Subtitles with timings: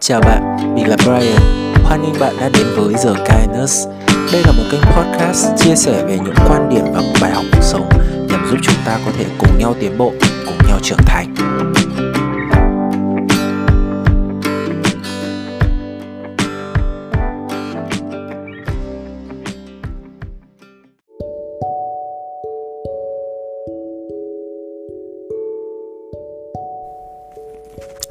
[0.00, 1.72] Chào bạn, mình là Brian.
[1.84, 3.88] Hoan nghênh bạn đã đến với The Kindness.
[4.32, 7.62] Đây là một kênh podcast chia sẻ về những quan điểm và bài học cuộc
[7.62, 7.88] sống
[8.28, 10.12] nhằm giúp chúng ta có thể cùng nhau tiến bộ,
[10.46, 11.34] cùng nhau trưởng thành.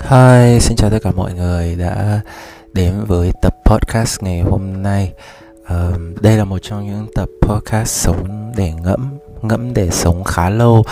[0.10, 2.20] Hi, xin chào tất cả mọi người đã
[2.74, 5.14] đến với tập podcast ngày hôm nay.
[5.64, 10.50] Uh, đây là một trong những tập podcast sống để ngẫm, ngẫm để sống khá
[10.50, 10.84] lâu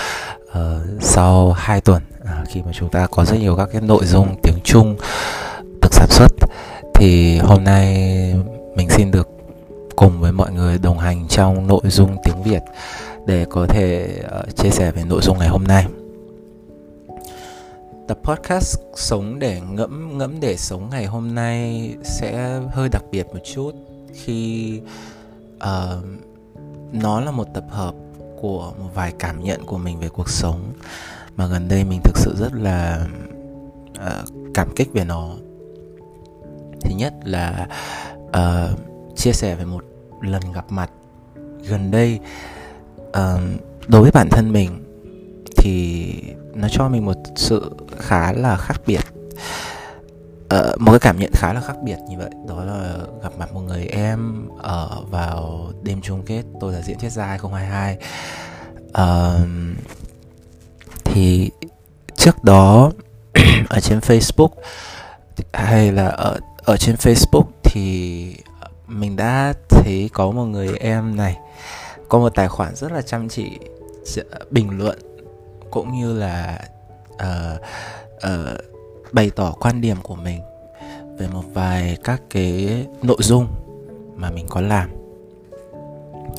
[0.50, 0.56] uh,
[1.02, 4.36] sau 2 tuần uh, khi mà chúng ta có rất nhiều các cái nội dung
[4.44, 4.96] tiếng Trung
[5.82, 6.32] được sản xuất.
[6.96, 7.96] Thì hôm nay
[8.76, 9.30] mình xin được
[9.96, 12.62] cùng với mọi người đồng hành trong nội dung tiếng Việt
[13.28, 14.10] để có thể
[14.40, 15.86] uh, chia sẻ về nội dung ngày hôm nay
[18.08, 23.28] tập podcast sống để ngẫm ngẫm để sống ngày hôm nay sẽ hơi đặc biệt
[23.34, 23.72] một chút
[24.14, 24.80] khi
[25.56, 26.06] uh,
[26.94, 27.96] nó là một tập hợp
[28.42, 30.74] của một vài cảm nhận của mình về cuộc sống.
[31.36, 33.08] Mà gần đây mình thực sự rất là
[33.92, 35.30] uh, cảm kích về nó.
[36.82, 37.68] Thứ nhất là
[38.28, 38.80] uh,
[39.16, 39.84] chia sẻ về một
[40.22, 40.92] lần gặp mặt
[41.68, 42.20] gần đây.
[43.08, 43.42] Uh,
[43.88, 44.84] đối với bản thân mình
[45.58, 46.14] thì
[46.54, 49.02] nó cho mình một sự khá là khác biệt.
[50.44, 53.54] Uh, một cái cảm nhận khá là khác biệt như vậy đó là gặp mặt
[53.54, 57.98] một người em ở vào đêm chung kết tôi là diễn thuyết gia 2022
[58.90, 59.48] uh,
[61.04, 61.52] thì
[62.16, 62.92] trước đó
[63.70, 64.50] ở trên Facebook
[65.54, 68.36] hay là ở ở trên Facebook thì
[68.88, 71.38] mình đã thấy có một người em này
[72.10, 73.60] có một tài khoản rất là chăm chỉ
[74.52, 75.00] bình luận
[75.72, 76.60] cũng như là
[77.24, 77.62] uh,
[78.16, 78.58] uh,
[79.12, 80.42] bày tỏ quan điểm của mình
[81.18, 83.48] về một vài các cái nội dung
[84.16, 84.90] mà mình có làm.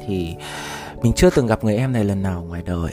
[0.07, 0.37] Thì
[1.03, 2.93] mình chưa từng gặp người em này lần nào ngoài đời.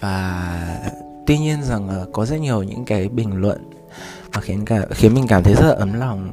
[0.00, 0.78] Và
[1.26, 3.70] tuy nhiên rằng có rất nhiều những cái bình luận
[4.34, 6.32] mà khiến cả khiến mình cảm thấy rất là ấm lòng.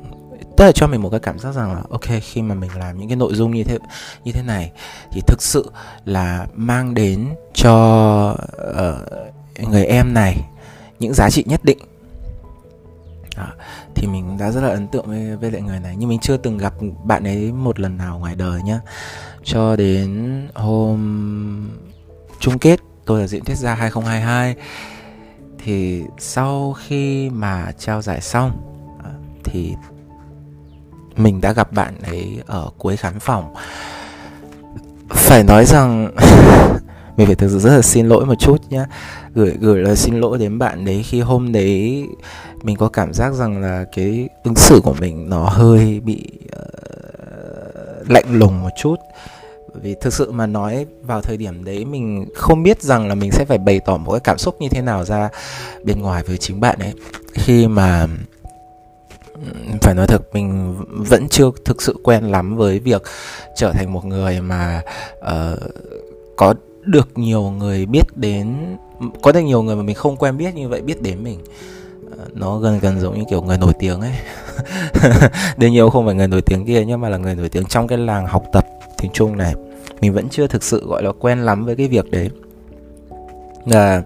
[0.57, 2.97] Tức là cho mình một cái cảm giác rằng là ok khi mà mình làm
[2.97, 3.77] những cái nội dung như thế
[4.23, 4.71] như thế này
[5.11, 5.71] thì thực sự
[6.05, 8.37] là mang đến cho
[8.71, 9.09] uh,
[9.59, 10.45] người em này
[10.99, 11.77] những giá trị nhất định.
[13.37, 13.47] Đó.
[13.95, 15.95] thì mình đã rất là ấn tượng với, với lại người này.
[15.97, 16.73] Nhưng mình chưa từng gặp
[17.03, 18.79] bạn ấy một lần nào ngoài đời nhá.
[19.43, 21.69] Cho đến hôm
[22.39, 24.55] chung kết tôi là diễn thuyết gia 2022
[25.63, 28.51] thì sau khi mà trao giải xong
[29.03, 29.11] à,
[29.43, 29.75] thì
[31.15, 33.53] mình đã gặp bạn ấy ở cuối khán phòng.
[35.09, 36.11] Phải nói rằng
[37.21, 38.85] mình phải thực sự rất là xin lỗi một chút nhá.
[39.33, 42.05] Gửi gửi lời xin lỗi đến bạn đấy khi hôm đấy
[42.63, 48.09] mình có cảm giác rằng là cái ứng xử của mình nó hơi bị uh,
[48.09, 48.95] lạnh lùng một chút.
[49.81, 53.31] Vì thực sự mà nói vào thời điểm đấy mình không biết rằng là mình
[53.31, 55.29] sẽ phải bày tỏ một cái cảm xúc như thế nào ra
[55.83, 56.93] bên ngoài với chính bạn ấy.
[57.33, 58.07] Khi mà
[59.81, 63.01] phải nói thật mình vẫn chưa thực sự quen lắm với việc
[63.57, 64.81] trở thành một người mà
[65.19, 65.59] uh,
[66.37, 66.53] có
[66.85, 68.55] được nhiều người biết đến
[69.21, 71.39] có được nhiều người mà mình không quen biết như vậy biết đến mình.
[72.17, 74.11] Ờ, nó gần gần giống như kiểu người nổi tiếng ấy.
[75.57, 77.87] Đương nhiên không phải người nổi tiếng kia nhưng mà là người nổi tiếng trong
[77.87, 78.65] cái làng học tập
[78.97, 79.53] tiếng trung này.
[80.01, 82.29] Mình vẫn chưa thực sự gọi là quen lắm với cái việc đấy.
[83.65, 84.03] Là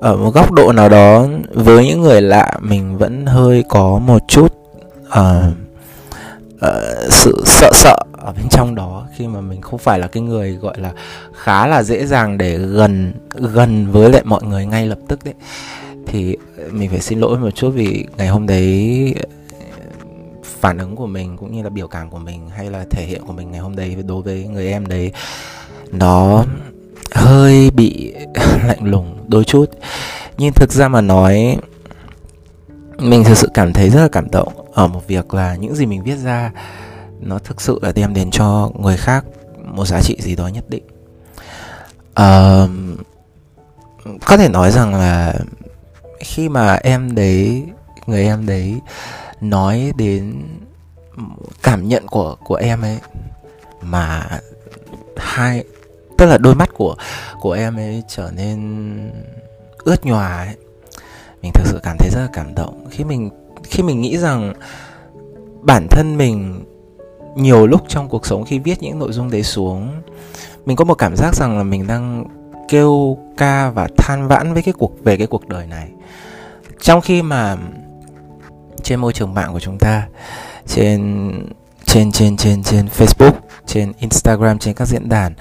[0.00, 4.22] ở một góc độ nào đó với những người lạ mình vẫn hơi có một
[4.28, 4.54] chút
[5.08, 5.44] uh,
[6.54, 10.22] uh, sự sợ sợ ở bên trong đó, khi mà mình không phải là cái
[10.22, 10.92] người, gọi là,
[11.34, 15.34] khá là dễ dàng để gần gần với lại mọi người ngay lập tức đấy,
[16.06, 16.36] thì
[16.70, 19.14] mình phải xin lỗi một chút vì ngày hôm đấy
[19.52, 19.58] ờ,
[20.60, 23.22] phản ứng của mình cũng như là biểu cảm của mình hay là thể hiện
[23.26, 25.12] của mình ngày hôm đấy đối với người em đấy,
[25.92, 26.44] nó
[27.14, 28.14] hơi bị
[28.66, 29.66] lạnh lùng đôi chút.
[30.38, 31.56] Nhưng thực ra mà nói,
[32.98, 35.86] mình thực sự cảm thấy rất là cảm động ở một việc là những gì
[35.86, 36.52] mình viết ra
[37.20, 39.24] nó thực sự là đem đến cho người khác
[39.64, 40.84] một giá trị gì đó nhất định.
[42.20, 42.70] Uh,
[44.26, 45.34] có thể nói rằng là
[46.20, 47.64] khi mà em đấy
[48.06, 48.80] người em đấy
[49.40, 50.42] nói đến
[51.62, 52.98] cảm nhận của của em ấy
[53.82, 54.40] mà
[55.16, 55.64] hai
[56.18, 56.96] tức là đôi mắt của
[57.40, 58.58] của em ấy trở nên
[59.84, 60.54] ướt nhòa ấy
[61.42, 62.86] mình thực sự cảm thấy rất là cảm động.
[62.90, 63.30] Khi mình
[63.64, 64.52] khi mình nghĩ rằng
[65.62, 66.64] bản thân mình
[67.36, 70.02] nhiều lúc trong cuộc sống khi viết những nội dung đấy xuống
[70.66, 72.24] mình có một cảm giác rằng là mình đang
[72.68, 75.88] kêu ca và than vãn với cái cuộc về cái cuộc đời này.
[76.80, 77.56] Trong khi mà
[78.82, 80.08] trên môi trường mạng của chúng ta
[80.66, 81.32] trên
[81.84, 83.32] trên trên trên trên Facebook,
[83.66, 85.34] trên Instagram, trên các diễn đàn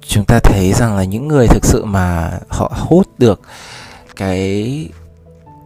[0.00, 3.40] chúng ta thấy rằng là những người thực sự mà họ hút được
[4.16, 4.88] cái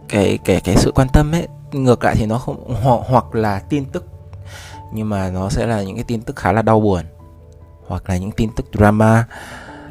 [0.09, 3.59] cái cái cái sự quan tâm ấy ngược lại thì nó không ho, hoặc là
[3.59, 4.05] tin tức
[4.93, 7.01] nhưng mà nó sẽ là những cái tin tức khá là đau buồn.
[7.87, 9.25] Hoặc là những tin tức drama.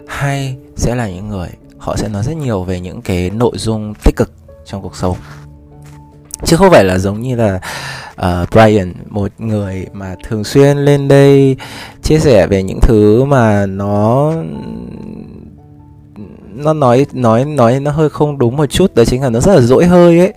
[0.07, 1.49] Hay sẽ là những người
[1.79, 4.33] họ sẽ nói rất nhiều về những cái nội dung tích cực
[4.65, 5.17] trong cuộc sống.
[6.45, 7.61] Chứ không phải là giống như là
[8.21, 11.57] uh, Brian một người mà thường xuyên lên đây
[12.03, 14.33] chia sẻ về những thứ mà nó
[16.55, 18.95] nó nói nói nói nó hơi không đúng một chút.
[18.95, 20.33] Đó chính là nó rất là dỗi hơi ấy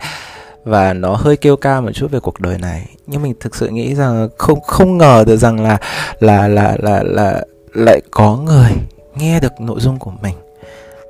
[0.64, 2.86] và nó hơi kêu ca một chút về cuộc đời này.
[3.08, 5.78] Nhưng mình thực sự nghĩ rằng không không ngờ được rằng là
[6.20, 7.44] là là là là
[7.74, 8.72] lại có người
[9.16, 10.36] nghe được nội dung của mình.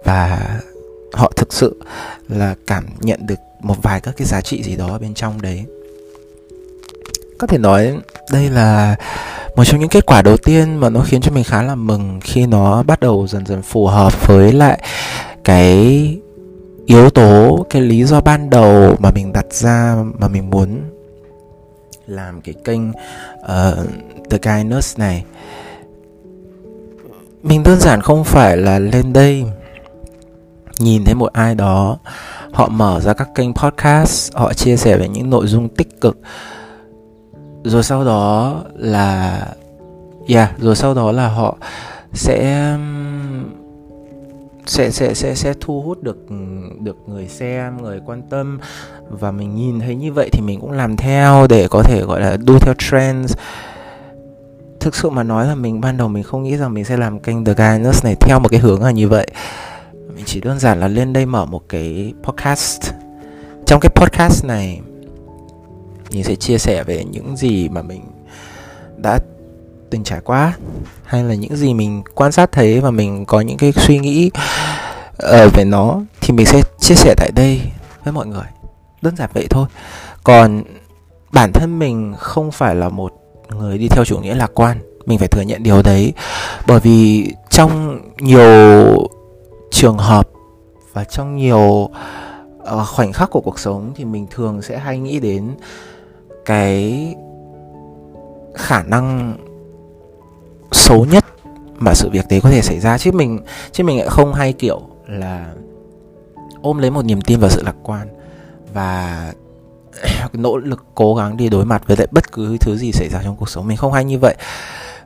[0.04, 0.40] Và
[1.14, 1.82] họ thực sự
[2.30, 5.66] là cảm nhận được một vài các cái giá trị gì đó bên trong đấy.
[7.40, 7.98] Có thể nói
[8.32, 8.96] đây là
[9.56, 12.20] một trong những kết quả đầu tiên mà nó khiến cho mình khá là mừng
[12.24, 14.82] khi nó bắt đầu dần dần phù hợp với lại
[15.44, 16.18] cái
[16.86, 20.82] yếu tố cái lý do ban đầu mà mình đặt ra mà mình muốn
[22.08, 23.90] làm cái kênh uh,
[24.30, 25.26] The Guy Nurse này
[27.44, 29.46] mình đơn giản không phải là lên đây
[30.80, 31.98] nhìn thấy một ai đó
[32.52, 36.18] họ mở ra các kênh podcast họ chia sẻ về những nội dung tích cực.
[37.64, 39.40] Rồi sau đó là
[40.28, 41.58] yeah rồi sau đó là họ
[42.14, 42.70] sẽ
[44.66, 46.18] sẽ sẽ sẽ sẽ thu hút được
[46.80, 48.60] được người xem, người quan tâm.
[49.10, 52.22] Và mình nhìn thấy như vậy thì mình cũng làm theo để có thể, gọi
[52.22, 53.34] là, đu theo trends.
[54.80, 57.20] Thực sự mà nói là mình, ban đầu mình không nghĩ rằng mình sẽ làm
[57.20, 59.28] kênh The Guyness này theo một cái hướng là như vậy.
[60.16, 62.92] Mình chỉ đơn giản là lên đây mở một cái podcast.
[63.66, 64.82] Trong cái podcast này,
[66.12, 68.02] mình sẽ chia sẻ về những gì mà mình
[68.98, 69.20] đã
[69.94, 70.58] từng trải qua?
[71.04, 74.32] Hay là những gì mình quan sát thấy và mình có những cái suy nghĩ
[75.24, 77.62] uh, về nó thì mình sẽ chia sẻ tại đây
[78.04, 78.46] với mọi người.
[79.02, 79.68] Đơn giản vậy thôi.
[80.24, 80.64] Còn
[81.32, 83.14] bản thân mình không phải là một
[83.50, 86.14] người đi theo chủ nghĩa lạc quan mình phải thừa nhận điều đấy.
[86.68, 89.08] Bởi vì trong nhiều
[89.72, 90.30] trường hợp
[90.94, 95.20] và trong nhiều uh, khoảnh khắc của cuộc sống thì mình thường sẽ hay nghĩ
[95.20, 95.56] đến
[96.46, 97.08] cái
[98.56, 99.38] khả năng
[100.74, 101.26] xấu nhất
[101.78, 102.98] mà sự việc đấy có thể xảy ra.
[102.98, 103.40] Chứ mình
[103.72, 105.54] chứ mình lại không hay kiểu là
[106.62, 108.08] ôm lấy một niềm tin vào sự lạc quan
[108.74, 109.34] và
[110.34, 113.22] nỗ lực cố gắng đi đối mặt với lại bất cứ thứ gì xảy ra
[113.24, 113.68] trong cuộc sống.
[113.68, 114.36] Mình không hay như vậy,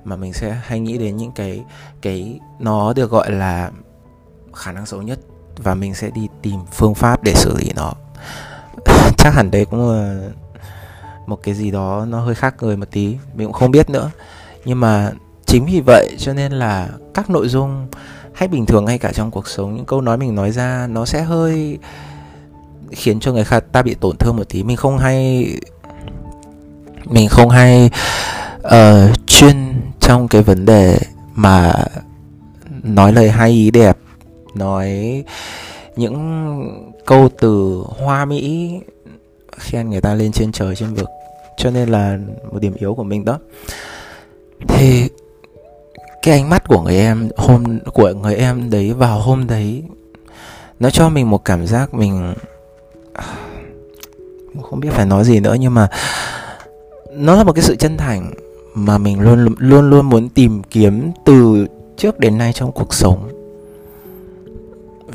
[0.04, 1.64] mà mình sẽ hay nghĩ đến những cái
[2.02, 3.72] cái nó được gọi là
[4.54, 5.20] khả năng xấu nhất
[5.58, 7.94] và mình sẽ đi tìm phương pháp để xử lý nó.
[9.18, 10.20] Chắc hẳn đấy cũng là
[11.28, 14.12] một cái gì đó nó hơi khác người một tí, mình cũng không biết nữa.
[14.66, 15.12] Nhưng mà
[15.48, 17.88] chính vì vậy cho nên là các nội dung
[18.34, 21.06] hay bình thường hay cả trong cuộc sống những câu nói mình nói ra nó
[21.06, 21.78] sẽ hơi
[22.92, 24.64] khiến cho người khác ta bị tổn thương một tí.
[24.64, 25.48] Mình không hay
[27.06, 27.90] mình không hay
[28.60, 29.56] uh, chuyên
[30.00, 30.98] trong cái vấn đề
[31.36, 31.74] mà
[32.84, 33.98] nói lời hay ý đẹp
[34.56, 35.24] nói
[35.96, 36.18] những
[37.06, 38.74] câu từ hoa mỹ
[39.58, 41.10] khen người ta lên trên trời trên vực.
[41.58, 42.18] Cho nên là
[42.52, 43.40] một điểm yếu của mình đó.
[44.68, 45.10] Thì
[46.28, 49.84] cái ánh mắt của người em hôm, của người em đấy vào hôm đấy,
[50.80, 52.34] nó cho mình một cảm giác mình,
[54.70, 55.90] không biết phải nói gì nữa nhưng mà
[57.12, 58.34] nó là một cái sự chân thành
[58.74, 61.68] mà mình luôn luôn luôn muốn tìm kiếm từ
[61.98, 63.30] trước đến nay trong cuộc sống.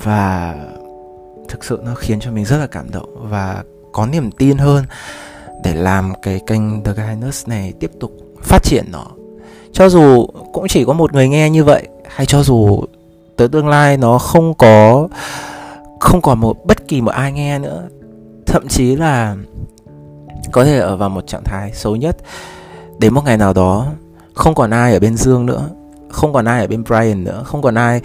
[0.02, 0.54] Và
[1.48, 4.84] thực sự nó khiến cho mình rất là cảm động và có niềm tin hơn
[5.64, 9.06] để làm cái kênh The Guyness này tiếp tục phát triển nó
[9.72, 12.84] cho dù cũng chỉ có một người nghe như vậy hay cho dù
[13.36, 15.08] tới tương lai nó không có
[16.00, 17.82] không còn một bất kỳ một ai nghe nữa
[18.46, 19.36] thậm chí là
[20.52, 22.16] có thể ở vào một trạng thái xấu nhất.
[22.98, 23.86] Đến một ngày nào đó
[24.34, 25.68] không còn ai ở bên dương nữa
[26.10, 28.00] không còn ai ở bên brian nữa không còn ai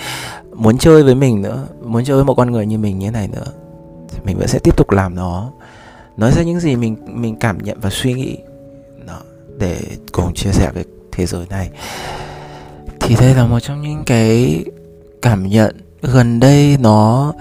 [0.53, 3.11] muốn chơi với mình nữa muốn chơi với một con người như mình như thế
[3.11, 3.45] này nữa
[4.23, 5.51] mình vẫn sẽ tiếp tục làm nó.
[6.17, 8.37] Nói ra những gì mình mình cảm nhận và suy nghĩ
[9.07, 9.19] đó,
[9.57, 9.79] để
[10.11, 10.85] cùng chia sẻ với
[11.17, 11.69] thế giới này.
[12.99, 14.63] Thì đây là một trong những cái
[15.21, 17.33] cảm nhận gần đây nó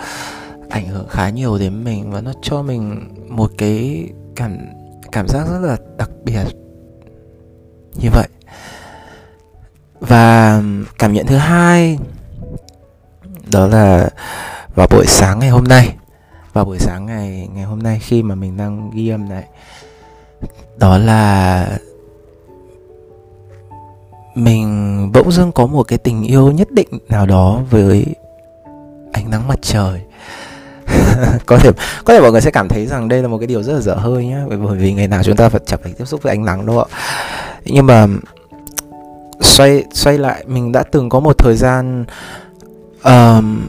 [0.70, 4.06] ảnh hưởng khá nhiều đến mình và nó cho mình một cái
[4.36, 4.58] cảm
[5.12, 6.44] cảm giác rất là đặc biệt
[7.94, 8.28] như vậy.
[10.00, 10.62] Và
[10.98, 11.98] cảm nhận thứ hai,
[13.52, 14.08] đó là
[14.74, 15.96] vào buổi sáng ngày hôm nay.
[16.52, 19.44] Vào buổi sáng ngày ngày hôm nay khi mà mình đang ghi âm này,
[20.76, 21.78] đó là
[24.36, 28.06] mình bỗng dưng có một cái tình yêu nhất định nào đó với
[29.12, 30.00] ánh nắng mặt trời.
[31.46, 31.70] Có thể
[32.04, 33.80] có thể mọi người sẽ cảm thấy rằng đây là một cái điều rất là
[33.80, 36.32] dở hơi nhá bởi vì ngày nào chúng ta phải chẳng phải tiếp xúc với
[36.32, 36.86] ánh nắng đâu ạ.
[37.64, 38.06] Nhưng mà
[39.40, 42.04] xoay xoay lại mình đã từng có một thời gian
[43.04, 43.68] um,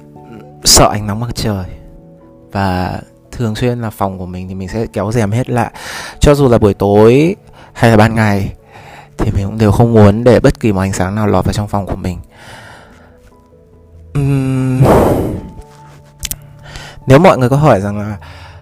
[0.63, 1.65] sợ ánh nắng mặt trời.
[2.51, 2.99] Và
[3.31, 5.71] thường xuyên là phòng của mình thì mình sẽ kéo rèm hết lại.
[6.19, 7.35] Cho dù là buổi tối
[7.73, 8.53] hay là ban ngày
[9.17, 11.53] thì mình cũng đều không muốn để bất kỳ một ánh sáng nào lọt vào
[11.53, 12.19] trong phòng của mình.
[14.19, 14.83] Uhm,
[17.07, 18.17] nếu mọi người có hỏi rằng là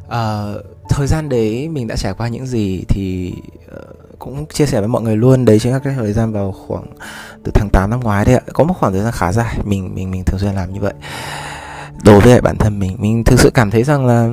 [0.06, 3.34] uh, thời gian đấy mình đã trải qua những gì thì
[3.76, 6.52] uh, cũng chia sẻ với mọi người luôn đấy chính là cái thời gian vào
[6.52, 6.86] khoảng
[7.44, 8.42] từ tháng 8 năm ngoái đấy ạ.
[8.54, 10.94] Có một khoảng thời gian khá dài mình mình mình thường xuyên làm như vậy.
[12.04, 14.30] Đối với bản thân mình mình thực sự cảm thấy rằng là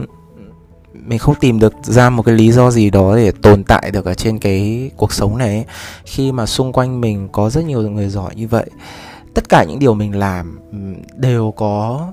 [1.06, 4.04] mình không tìm được ra một cái lý do gì đó để tồn tại được
[4.04, 5.64] ở trên cái cuộc sống này ấy.
[6.04, 8.66] khi mà xung quanh mình có rất nhiều người giỏi như vậy,
[9.34, 10.60] tất cả những điều mình làm
[11.16, 12.06] đều có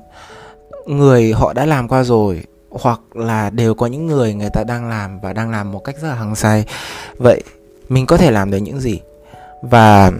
[0.85, 4.89] người họ đã làm qua rồi, hoặc là đều có những người người ta đang
[4.89, 6.65] làm và đang làm một cách rất là hăng say.
[7.17, 7.43] Vậy
[7.89, 8.99] mình có thể làm được những gì?
[9.61, 10.11] Và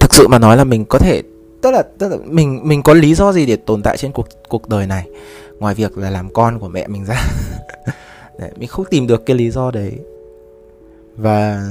[0.00, 1.22] thực sự mà nói là mình có thể,
[1.62, 4.26] tức là tức là mình mình có lý do gì để tồn tại trên cuộc
[4.48, 5.06] cuộc đời này?
[5.62, 7.22] Ngoài việc là làm con của mẹ mình ra.
[8.38, 9.98] Đấy, mình không tìm được cái lý do đấy.
[11.16, 11.62] Và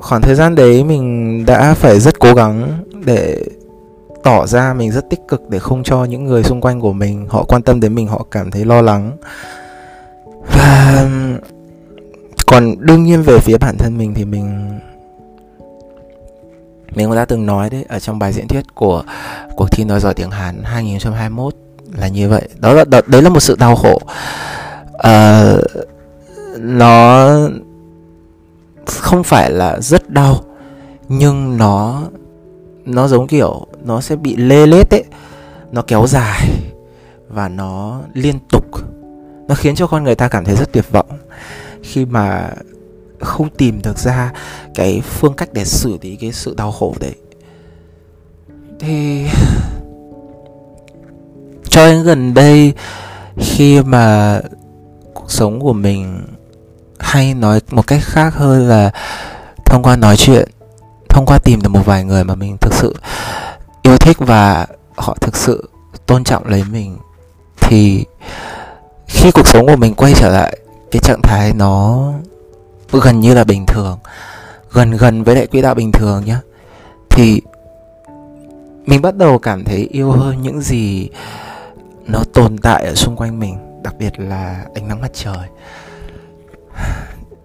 [0.00, 3.44] khoảng thời gian đấy mình đã phải rất cố gắng để
[4.22, 7.26] tỏ ra mình rất tích cực để không cho những người xung quanh của mình
[7.28, 9.16] họ quan tâm đến mình họ cảm thấy lo lắng.
[10.54, 11.08] Và
[12.46, 14.78] còn đương nhiên về phía bản thân mình thì mình
[16.94, 19.04] mình cũng đã từng nói đấy ở trong bài diễn thuyết của
[19.56, 21.54] cuộc thi nói giỏi tiếng Hàn 2021
[21.98, 22.48] là như vậy.
[22.58, 23.98] Đó là đó, đấy là một sự đau khổ.
[24.94, 25.64] Uh,
[26.58, 27.28] nó
[28.86, 30.44] không phải là rất đau
[31.08, 32.02] nhưng nó
[32.84, 35.04] nó giống kiểu nó sẽ bị lê lết ấy.
[35.72, 36.48] Nó kéo dài
[37.28, 38.64] và nó liên tục.
[39.48, 41.08] Nó khiến cho con người ta cảm thấy rất tuyệt vọng.
[41.82, 42.50] Khi mà
[43.20, 44.32] không tìm được ra
[44.74, 47.14] cái phương cách để xử lý cái sự đau khổ đấy.
[48.78, 49.26] Thì
[51.74, 52.72] cho đến gần đây
[53.38, 54.40] khi mà
[55.14, 56.26] cuộc sống của mình
[56.98, 58.90] hay nói một cách khác hơn là
[59.64, 60.48] thông qua nói chuyện,
[61.08, 62.96] thông qua tìm được một vài người mà mình thực sự
[63.82, 64.66] yêu thích và
[64.96, 65.68] họ thực sự
[66.06, 66.98] tôn trọng lấy mình,
[67.60, 68.04] thì
[69.06, 70.58] khi cuộc sống của mình quay trở lại,
[70.90, 72.08] cái trạng thái nó
[72.92, 73.98] gần như là bình thường,
[74.72, 76.40] gần gần với lại quỹ đạo bình thường nhá,
[77.10, 77.40] thì
[78.86, 81.08] mình bắt đầu cảm thấy yêu hơn những gì
[82.06, 85.48] nó tồn tại ở xung quanh mình, đặc biệt là ánh nắng mặt trời.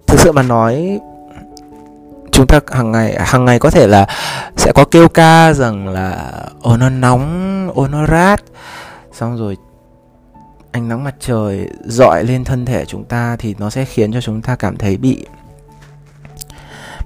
[0.08, 1.00] Thực sự mà nói,
[2.32, 4.08] chúng ta hàng ngày hàng ngày có thể là
[4.58, 8.44] sẽ có kêu ca rằng là ô nó nóng ô nó rát.
[9.14, 9.58] Xong rồi,
[10.72, 14.22] ánh nắng mặt trời dọi lên thân thể chúng ta thì nó sẽ khiến cho
[14.22, 15.26] chúng ta cảm thấy bị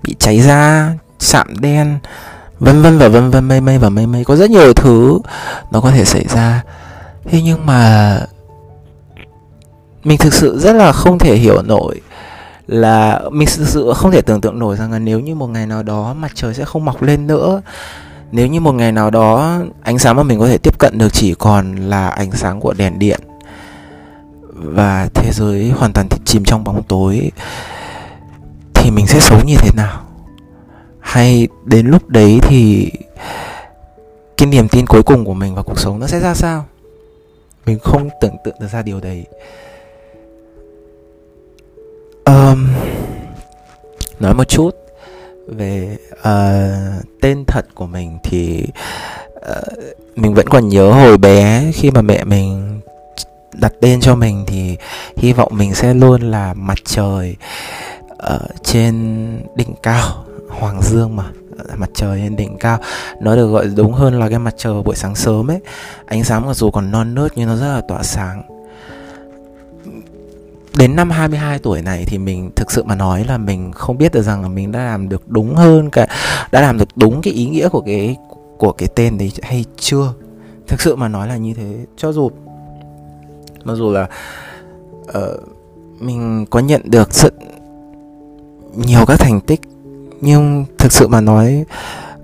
[0.03, 2.00] bị cháy da, sạm đen,
[2.60, 4.24] vân vân và vân vân, mây mây và mây mây.
[4.24, 5.19] Có rất nhiều thứ
[5.72, 6.63] nó có thể xảy ra
[7.25, 8.20] thế nhưng mà
[10.03, 12.01] mình thực sự rất là không thể hiểu nổi
[12.68, 15.68] là mình thực sự không thể tưởng tượng nổi rằng là nếu như một ngày
[15.68, 17.62] nào đó mặt trời sẽ không mọc lên nữa,
[18.32, 21.10] nếu như một ngày nào đó ánh sáng mà mình có thể tiếp cận được
[21.13, 23.20] chỉ còn là ánh sáng của đèn điện
[24.53, 27.32] và thế giới hoàn toàn chìm trong bóng tối,
[28.74, 30.01] thì mình sẽ sống như thế nào?
[31.00, 32.92] Hay đến lúc đấy thì
[34.38, 36.65] cái niềm tin cuối cùng của mình vào cuộc sống nó sẽ ra sao?
[37.65, 39.25] Mình không tưởng tượng được ra điều đấy.
[42.25, 42.67] Um,
[44.20, 44.72] nói một chút
[45.48, 48.65] về uh, tên thật của mình thì
[49.36, 52.79] uh, mình vẫn còn nhớ hồi bé khi mà mẹ mình
[53.53, 54.77] đặt tên cho mình thì
[55.17, 57.36] hy vọng mình sẽ luôn là mặt trời
[58.17, 58.96] ở trên
[59.55, 61.32] đỉnh cao hoàng dương mà
[61.75, 62.79] mặt trời trên đỉnh cao.
[63.22, 65.60] Nó được gọi đúng hơn là cái mặt trời vào buổi sáng sớm ấy.
[66.05, 68.43] Ánh sáng mặc dù còn non nớt nhưng nó rất là tỏa sáng.
[70.77, 74.13] Đến năm 22 tuổi này thì mình thực sự mà nói là mình không biết
[74.13, 76.07] được rằng là mình đã làm được đúng hơn cả
[76.51, 78.17] đã làm được đúng cái ý nghĩa của cái
[78.57, 80.13] của cái tên đấy hay chưa?
[80.67, 81.77] Thực sự mà nói là như thế.
[81.98, 82.29] Cho dù
[83.63, 84.10] mặc dù là
[85.03, 85.39] uh,
[86.00, 87.31] mình có nhận được sự
[88.75, 89.62] nhiều các thành tích
[90.24, 91.65] nhưng thực sự mà nói,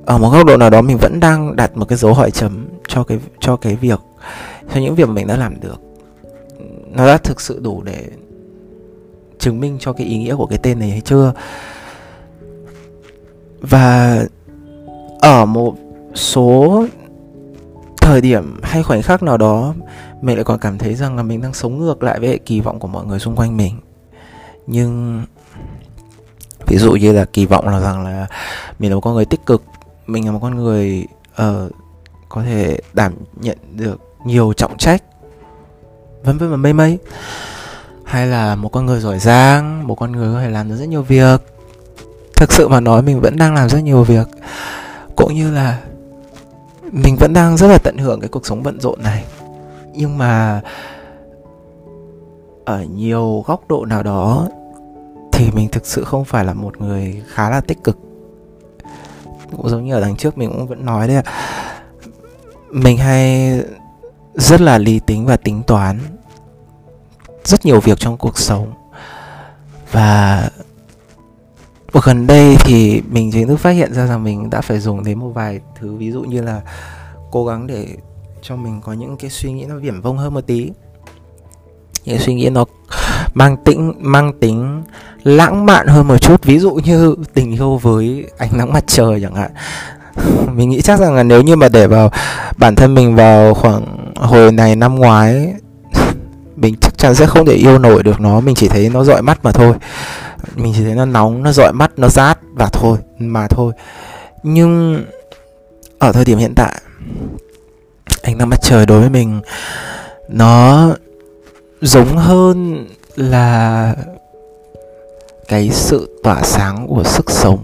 [0.06, 2.68] ở một góc độ nào đó mình vẫn đang đặt một cái dấu hỏi chấm
[2.88, 4.00] cho cái cho cái việc,
[4.74, 5.82] cho những việc mà mình đã làm được.
[6.91, 8.06] Nó đã thực sự đủ để
[9.39, 11.34] chứng minh cho cái ý nghĩa của cái tên này hay chưa?
[13.62, 14.20] Và
[15.22, 15.75] ở một
[16.15, 16.86] số
[18.01, 19.74] thời điểm hay khoảnh khắc nào đó,
[20.22, 22.79] mình lại còn cảm thấy rằng là mình đang sống ngược lại với kỳ vọng
[22.79, 23.74] của mọi người xung quanh mình.
[24.68, 25.24] Nhưng
[26.69, 28.27] ví dụ như là kỳ vọng là rằng là
[28.79, 29.63] mình là một con người tích cực
[30.07, 31.07] mình là một con người
[31.41, 31.71] uh,
[32.29, 35.03] có thể đảm nhận được nhiều trọng trách
[36.23, 36.97] vân vân và mây mây.
[38.03, 40.85] Hay là một con người giỏi giang một con người có thể làm được rất
[40.85, 41.41] nhiều việc.
[42.35, 44.27] Thực sự mà nói mình vẫn đang làm rất nhiều việc.
[45.15, 45.79] Cũng như là
[46.91, 49.25] mình vẫn đang rất là tận hưởng cái cuộc sống bận rộn này.
[49.93, 50.61] Nhưng mà
[52.65, 54.47] ở nhiều góc độ nào đó
[55.39, 57.98] thì mình thực sự không phải là một người khá là tích cực.
[59.51, 61.24] Cũng giống như ở đằng trước mình cũng vẫn nói đấy
[62.69, 63.51] mình hay
[64.34, 66.00] rất là lý tính và tính toán
[67.43, 68.74] rất nhiều việc trong cuộc sống.
[69.91, 70.50] Và
[72.03, 75.19] gần đây thì mình chính thức phát hiện ra rằng mình đã phải dùng đến
[75.19, 76.62] một vài thứ, ví dụ như là
[77.31, 77.88] cố gắng để
[78.41, 80.72] cho mình có những cái suy nghĩ nó viển vông hơn một tí.
[82.05, 82.65] Những suy nghĩ nó
[83.33, 84.83] mang tính mang tính
[85.24, 86.43] lãng mạn hơn một chút.
[86.43, 89.51] Ví dụ như tình yêu với ánh nắng mặt trời chẳng hạn.
[90.55, 92.12] Mình nghĩ chắc rằng là nếu như mà để vào
[92.57, 95.53] bản thân mình vào khoảng hồi này năm ngoái,
[96.55, 98.39] mình chắc chắn sẽ không thể yêu nổi được nó.
[98.39, 99.74] Mình chỉ thấy nó dọi mắt mà thôi.
[100.55, 103.74] Mình chỉ thấy nó nóng, nó dọi mắt, nó rát và thôi, mà thôi.
[104.43, 105.03] Nhưng
[106.00, 106.81] ở thời điểm hiện tại,
[108.21, 109.41] ánh nắng mặt trời đối với mình
[110.29, 110.88] nó
[111.81, 112.88] giống hơn
[113.19, 113.95] là
[115.47, 117.59] cái sự tỏa sáng của sức sống.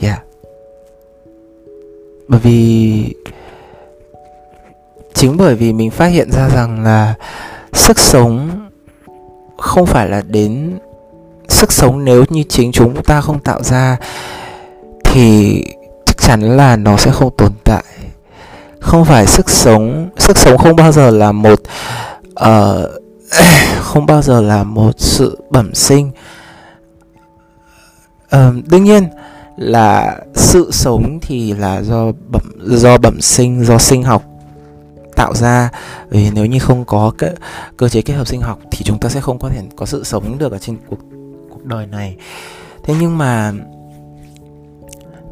[0.00, 0.22] Yeah.
[2.28, 3.14] Bởi vì
[5.14, 7.14] chính bởi vì mình phát hiện ra rằng là
[7.72, 8.50] sức sống
[9.58, 10.78] không phải là đến
[11.48, 13.96] sức sống nếu như chính chúng ta không tạo ra
[15.04, 15.62] thì
[16.06, 17.84] chắc chắn là nó sẽ không tồn tại.
[18.80, 21.60] Không phải sức sống sức sống không bao giờ là một
[22.40, 23.05] uh,
[23.80, 26.10] không bao giờ là một sự bẩm sinh.
[28.28, 29.08] À, đương nhiên
[29.56, 34.22] là sự sống thì là do bẩm do bẩm sinh do sinh học
[35.16, 35.70] tạo ra.
[36.08, 37.34] Vì nếu như không có cái
[37.76, 40.04] cơ chế kết hợp sinh học thì chúng ta sẽ không có thể có sự
[40.04, 40.98] sống được ở trên cuộc
[41.50, 42.16] cuộc đời này.
[42.84, 43.52] Thế nhưng mà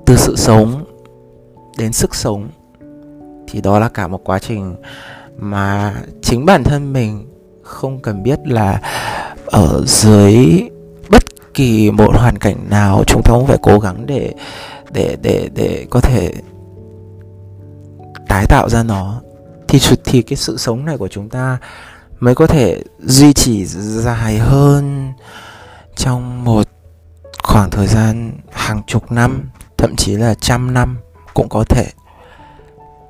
[0.07, 0.85] từ sự sống
[1.79, 2.49] đến sức sống
[3.49, 4.77] thì đó là cả một quá trình
[5.39, 7.34] mà chính bản thân mình
[7.65, 8.81] không cần biết là
[9.47, 10.63] ở dưới
[11.11, 11.23] bất
[11.55, 14.35] kỳ một hoàn cảnh nào, chúng ta cũng phải cố gắng để
[14.93, 16.33] để để để có thể
[18.29, 19.21] tái tạo ra nó.
[19.69, 21.59] Thì thì cái sự sống này của chúng ta
[22.21, 25.13] mới có thể duy trì dài hơn
[25.97, 26.69] trong một
[27.43, 30.99] khoảng thời gian hàng chục năm, thậm chí là trăm năm
[31.35, 31.87] cũng có thể.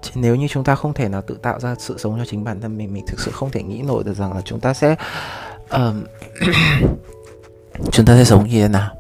[0.05, 2.45] Chứ nếu như chúng ta không thể nào tự tạo ra sự sống cho chính
[2.45, 4.75] bản thân mình mình thực sự không thể nghĩ nổi được rằng là chúng ta
[4.75, 4.97] sẽ
[5.75, 5.81] uh,
[7.93, 8.91] chúng ta sẽ sống như thế nào.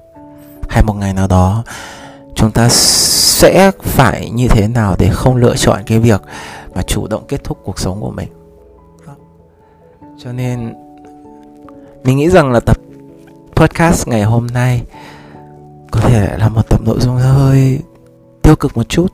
[0.68, 1.64] Hay một ngày nào đó
[2.34, 6.22] chúng ta sẽ phải như thế nào để không lựa chọn cái việc
[6.74, 8.28] mà chủ động kết thúc cuộc sống của mình?
[10.18, 10.74] Cho nên
[12.04, 12.76] mình nghĩ rằng là tập
[13.56, 14.82] podcast ngày hôm nay
[15.90, 17.80] có thể là một tập nội dung hơi
[18.42, 19.12] tiêu cực một chút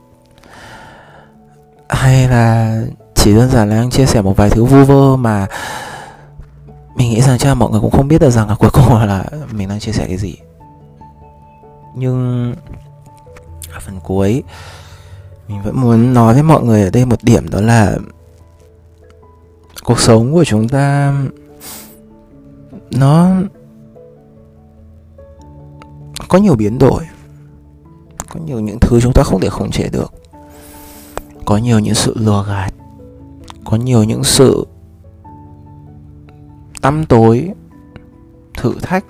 [2.01, 2.77] hay là
[3.15, 5.47] chỉ đơn giản là đang chia sẻ một vài thứ vu vơ mà
[6.95, 8.99] mình nghĩ rằng chắc là mọi người cũng không biết được rằng là cuối cùng
[8.99, 10.37] là mình đang chia sẻ cái gì.
[11.97, 12.55] Nhưng
[13.73, 14.43] ở phần cuối,
[15.49, 17.97] mình vẫn muốn nói với mọi người ở đây một điểm đó là
[19.85, 21.15] cuộc sống của chúng ta,
[22.91, 23.31] nó
[26.29, 27.05] có nhiều biến đổi.
[28.29, 30.20] Có nhiều những thứ chúng ta không thể khống chế được
[31.45, 32.71] có nhiều những sự lừa gạt,
[33.65, 34.67] có nhiều những sự
[36.81, 37.51] tăm tối,
[38.57, 39.05] thử thách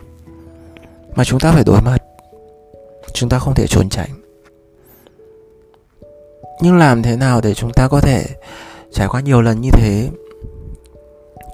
[1.15, 1.99] mà chúng ta phải đối mặt.
[3.15, 4.11] Chúng ta không thể trốn tránh.
[6.61, 8.27] Nhưng làm thế nào để chúng ta có thể
[8.93, 10.11] trải qua nhiều lần như thế?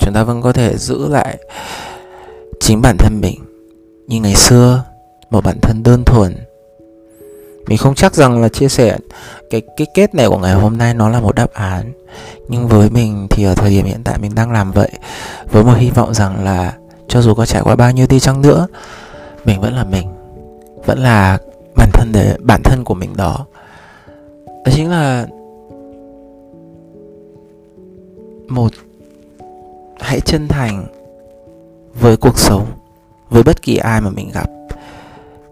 [0.01, 1.39] Chúng ta vẫn có thể giữ lại
[2.61, 3.41] chính bản thân mình.
[4.07, 4.85] Như ngày xưa,
[5.31, 6.37] một bản thân đơn thuần
[7.67, 8.99] mình không chắc rằng là chia sẻ
[9.51, 11.93] cái cái kết này của ngày hôm nay nó là một đáp án.
[12.49, 14.91] Nhưng với mình thì ở thời điểm hiện tại mình đang làm vậy,
[15.51, 16.75] với một hy vọng rằng là
[17.09, 18.67] cho dù có trải qua bao nhiêu đi chăng nữa,
[19.45, 20.09] mình vẫn là mình,
[20.87, 21.39] vẫn là
[21.77, 23.47] bản thân để, bản thân của mình đó.
[24.47, 25.27] Đó chính là
[28.49, 28.73] một,
[30.01, 30.87] hãy chân thành
[32.01, 32.67] với cuộc sống,
[33.31, 34.47] với bất kỳ ai mà mình gặp.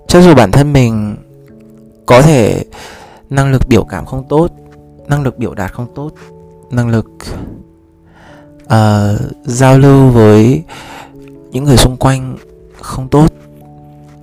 [0.09, 1.17] Cho dù bản thân mình
[2.07, 2.65] có thể
[3.31, 4.49] năng lực biểu cảm không tốt
[5.09, 6.11] năng lực biểu đạt không tốt
[6.71, 7.07] năng lực
[8.65, 10.63] uh, giao lưu với
[11.51, 12.37] những người xung quanh
[12.81, 13.29] không tốt.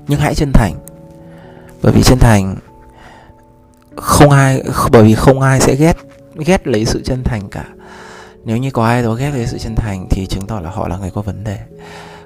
[0.07, 0.73] Nhưng hãy chân thành
[1.81, 2.55] bởi vì chân thành
[3.95, 5.97] không ai bởi vì không ai sẽ ghét
[6.35, 7.65] ghét lấy sự chân thành cả.
[8.45, 10.87] Nếu như có ai đó ghét lấy sự chân thành thì chứng tỏ là họ
[10.87, 11.59] là người có vấn đề.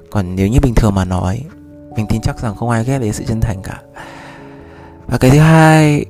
[0.10, 1.44] Còn nếu như bình thường mà nói
[1.96, 3.82] mình tin chắc rằng không ai ghét lấy sự chân thành cả
[5.08, 6.06] và cái thứ hai,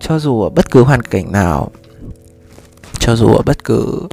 [0.00, 1.70] cho dù ở bất cứ hoàn cảnh nào,
[2.98, 4.08] cho dù ở bất cứ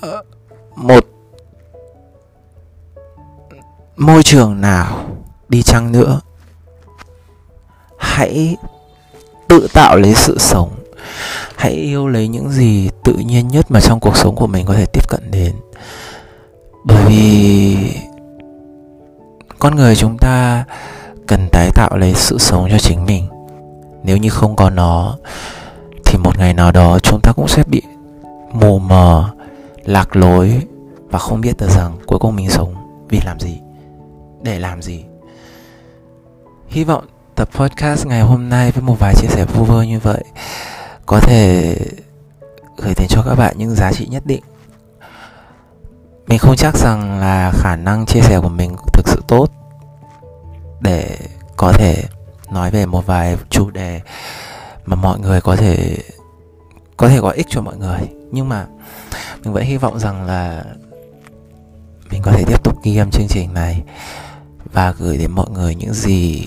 [0.00, 0.22] ờ,
[0.76, 1.06] một
[3.96, 5.04] môi trường nào
[5.48, 6.20] đi chăng nữa,
[7.98, 8.56] hãy
[9.48, 10.70] tự tạo lấy sự sống.
[11.56, 14.74] Hãy yêu lấy những gì tự nhiên nhất mà trong cuộc sống của mình có
[14.74, 15.54] thể tiếp cận đến.
[16.84, 17.76] Bởi vì
[19.58, 20.64] con người chúng ta
[21.32, 23.28] cần tái tạo lấy sự sống cho chính mình.
[24.02, 25.16] Nếu như không có nó,
[26.04, 27.82] thì một ngày nào đó chúng ta cũng sẽ bị
[28.52, 29.30] mù mờ,
[29.84, 30.60] lạc lối
[31.10, 32.74] và không biết được rằng cuối cùng mình sống
[33.08, 33.60] vì làm gì,
[34.42, 35.04] để làm gì.
[36.68, 39.98] Hy vọng tập podcast ngày hôm nay với một vài chia sẻ vu vơ như
[39.98, 40.24] vậy
[41.06, 41.76] có thể
[42.76, 44.42] gửi đến cho các bạn những giá trị nhất định.
[46.26, 49.48] Mình không chắc rằng là khả năng chia sẻ của mình thực sự tốt
[50.82, 51.16] để
[51.56, 52.04] có thể
[52.52, 54.00] nói về một vài chủ đề
[54.84, 55.96] mà mọi người có thể
[56.96, 58.00] có thể có ích cho mọi người.
[58.30, 58.66] Nhưng mà
[59.44, 60.64] mình vẫn hy vọng rằng là
[62.10, 63.82] mình có thể tiếp tục ghi âm chương trình này
[64.72, 66.46] và gửi đến mọi người những gì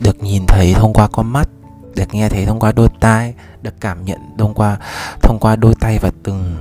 [0.00, 1.48] được nhìn thấy thông qua con mắt
[1.94, 4.78] được nghe thấy thông qua đôi tai được cảm nhận thông qua
[5.22, 6.56] thông qua đôi tay và từng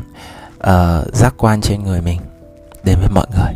[0.57, 2.19] uh, giác quan trên người mình.
[2.83, 3.53] Đến với mọi người.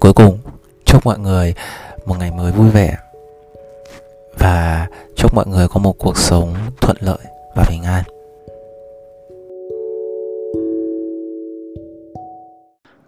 [0.00, 0.38] Cuối cùng
[0.94, 1.54] chúc mọi người
[2.06, 2.96] một ngày mới vui vẻ
[4.38, 7.18] và chúc mọi người có một cuộc sống thuận lợi
[7.56, 8.02] và bình an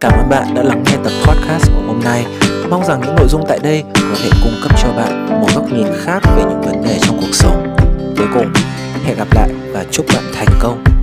[0.01, 2.27] Cảm ơn bạn đã lắng nghe tập podcast của hôm nay.
[2.70, 5.64] Mong rằng những nội dung tại đây có thể cung cấp cho bạn một góc
[5.72, 7.77] nhìn khác về những vấn đề trong cuộc sống.
[8.16, 8.53] Cuối cùng,
[9.05, 10.96] hẹn gặp lại và chúc bạn thành công